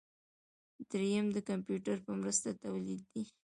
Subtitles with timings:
[0.89, 3.23] دریم د کمپیوټر په مرسته تولید دی.